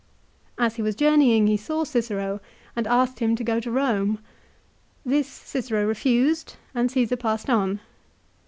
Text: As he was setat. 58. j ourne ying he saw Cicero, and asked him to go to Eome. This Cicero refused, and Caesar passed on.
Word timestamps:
As 0.57 0.77
he 0.77 0.81
was 0.81 0.95
setat. 0.95 1.09
58. 1.09 1.09
j 1.09 1.13
ourne 1.13 1.27
ying 1.27 1.45
he 1.47 1.57
saw 1.57 1.83
Cicero, 1.83 2.39
and 2.75 2.87
asked 2.87 3.19
him 3.19 3.35
to 3.35 3.43
go 3.43 3.59
to 3.59 3.69
Eome. 3.69 4.17
This 5.05 5.27
Cicero 5.27 5.85
refused, 5.85 6.55
and 6.73 6.89
Caesar 6.89 7.17
passed 7.17 7.51
on. 7.51 7.81